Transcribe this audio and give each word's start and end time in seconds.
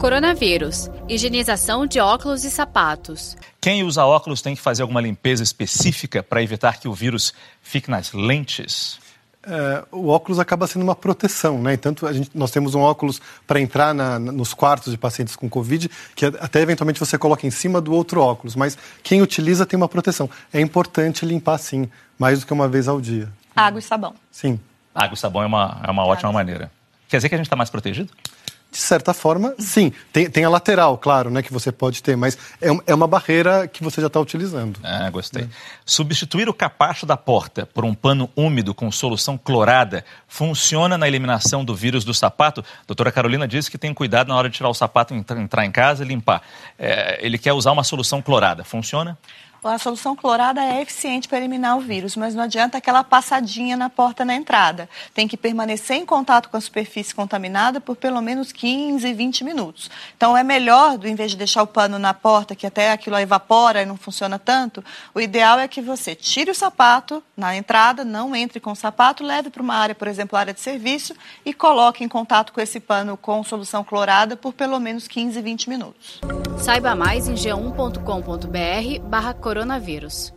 Coronavírus. 0.00 0.90
Higienização 1.06 1.86
de 1.86 2.00
óculos 2.00 2.42
e 2.44 2.50
sapatos. 2.50 3.36
Quem 3.60 3.84
usa 3.84 4.02
óculos 4.02 4.40
tem 4.40 4.56
que 4.56 4.62
fazer 4.62 4.80
alguma 4.80 4.98
limpeza 4.98 5.42
específica 5.42 6.22
para 6.22 6.42
evitar 6.42 6.80
que 6.80 6.88
o 6.88 6.94
vírus 6.94 7.34
fique 7.62 7.90
nas 7.90 8.10
lentes? 8.14 8.98
É, 9.42 9.84
o 9.92 10.08
óculos 10.08 10.38
acaba 10.38 10.66
sendo 10.66 10.84
uma 10.84 10.94
proteção, 10.94 11.60
né? 11.60 11.76
Tanto 11.76 12.10
gente, 12.14 12.30
nós 12.34 12.50
temos 12.50 12.74
um 12.74 12.80
óculos 12.80 13.20
para 13.46 13.60
entrar 13.60 13.92
na, 13.92 14.18
nos 14.18 14.54
quartos 14.54 14.90
de 14.90 14.96
pacientes 14.96 15.36
com 15.36 15.50
Covid, 15.50 15.90
que 16.16 16.24
até 16.24 16.62
eventualmente 16.62 16.98
você 16.98 17.18
coloca 17.18 17.46
em 17.46 17.50
cima 17.50 17.78
do 17.78 17.92
outro 17.92 18.22
óculos, 18.22 18.56
mas 18.56 18.78
quem 19.02 19.20
utiliza 19.20 19.66
tem 19.66 19.76
uma 19.76 19.88
proteção. 19.88 20.30
É 20.50 20.62
importante 20.62 21.26
limpar 21.26 21.58
sim, 21.58 21.90
mais 22.18 22.40
do 22.40 22.46
que 22.46 22.54
uma 22.54 22.68
vez 22.68 22.88
ao 22.88 23.02
dia. 23.02 23.28
Água 23.54 23.78
e 23.78 23.82
sabão. 23.82 24.14
Sim. 24.30 24.58
Água 24.94 25.14
e 25.14 25.18
sabão 25.18 25.42
é 25.42 25.46
uma, 25.46 25.78
é 25.86 25.90
uma 25.90 26.06
ótima 26.06 26.32
maneira. 26.32 26.72
Quer 27.06 27.18
dizer 27.18 27.28
que 27.28 27.34
a 27.34 27.38
gente 27.38 27.46
está 27.46 27.56
mais 27.56 27.68
protegido? 27.68 28.10
De 28.80 28.86
certa 28.86 29.12
forma, 29.12 29.54
sim. 29.58 29.92
Tem, 30.10 30.30
tem, 30.30 30.42
a 30.42 30.48
lateral, 30.48 30.96
claro, 30.96 31.28
né, 31.28 31.42
que 31.42 31.52
você 31.52 31.70
pode 31.70 32.02
ter, 32.02 32.16
mas 32.16 32.38
é, 32.62 32.68
é 32.86 32.94
uma 32.94 33.06
barreira 33.06 33.68
que 33.68 33.84
você 33.84 34.00
já 34.00 34.06
está 34.06 34.18
utilizando. 34.18 34.80
Ah, 34.82 35.10
gostei. 35.10 35.46
Substituir 35.84 36.48
o 36.48 36.54
capacho 36.54 37.04
da 37.04 37.14
porta 37.14 37.66
por 37.66 37.84
um 37.84 37.92
pano 37.92 38.30
úmido 38.34 38.72
com 38.72 38.90
solução 38.90 39.36
clorada 39.36 40.02
funciona 40.26 40.96
na 40.96 41.06
eliminação 41.06 41.62
do 41.62 41.74
vírus 41.74 42.06
do 42.06 42.14
sapato? 42.14 42.64
Doutora 42.86 43.12
Carolina 43.12 43.46
disse 43.46 43.70
que 43.70 43.76
tem 43.76 43.92
cuidado 43.92 44.28
na 44.28 44.34
hora 44.36 44.48
de 44.48 44.56
tirar 44.56 44.70
o 44.70 44.74
sapato, 44.74 45.12
entrar 45.14 45.66
em 45.66 45.70
casa 45.70 46.02
e 46.02 46.08
limpar. 46.08 46.40
É, 46.78 47.18
ele 47.20 47.36
quer 47.36 47.52
usar 47.52 47.72
uma 47.72 47.84
solução 47.84 48.22
clorada. 48.22 48.64
Funciona? 48.64 49.18
A 49.62 49.76
solução 49.76 50.16
clorada 50.16 50.64
é 50.64 50.80
eficiente 50.80 51.28
para 51.28 51.36
eliminar 51.36 51.76
o 51.76 51.80
vírus, 51.80 52.16
mas 52.16 52.34
não 52.34 52.44
adianta 52.44 52.78
aquela 52.78 53.04
passadinha 53.04 53.76
na 53.76 53.90
porta 53.90 54.24
na 54.24 54.34
entrada. 54.34 54.88
Tem 55.12 55.28
que 55.28 55.36
permanecer 55.36 55.98
em 55.98 56.06
contato 56.06 56.48
com 56.48 56.56
a 56.56 56.60
superfície 56.60 57.14
contaminada 57.14 57.78
por 57.78 57.94
pelo 57.94 58.22
menos 58.22 58.52
15, 58.52 59.12
20 59.12 59.44
minutos. 59.44 59.90
Então 60.16 60.34
é 60.34 60.42
melhor, 60.42 60.96
do 60.96 61.06
invés 61.06 61.32
de 61.32 61.36
deixar 61.36 61.62
o 61.62 61.66
pano 61.66 61.98
na 61.98 62.14
porta, 62.14 62.56
que 62.56 62.66
até 62.66 62.90
aquilo 62.90 63.18
evapora 63.18 63.82
e 63.82 63.86
não 63.86 63.98
funciona 63.98 64.38
tanto, 64.38 64.82
o 65.14 65.20
ideal 65.20 65.58
é 65.58 65.68
que 65.68 65.82
você 65.82 66.14
tire 66.14 66.50
o 66.50 66.54
sapato 66.54 67.22
na 67.36 67.54
entrada, 67.54 68.02
não 68.02 68.34
entre 68.34 68.60
com 68.60 68.72
o 68.72 68.76
sapato, 68.76 69.22
leve 69.22 69.50
para 69.50 69.62
uma 69.62 69.74
área, 69.74 69.94
por 69.94 70.08
exemplo, 70.08 70.38
área 70.38 70.54
de 70.54 70.60
serviço, 70.60 71.14
e 71.44 71.52
coloque 71.52 72.02
em 72.02 72.08
contato 72.08 72.52
com 72.52 72.62
esse 72.62 72.80
pano 72.80 73.14
com 73.14 73.44
solução 73.44 73.84
clorada 73.84 74.36
por 74.36 74.54
pelo 74.54 74.80
menos 74.80 75.06
15, 75.06 75.40
20 75.42 75.68
minutos. 75.68 76.20
Saiba 76.58 76.94
mais 76.94 77.28
em 77.28 77.34
g1.com.br 77.34 79.00
barra 79.06 79.34
coronavírus. 79.50 80.32